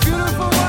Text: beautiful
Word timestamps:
beautiful 0.00 0.61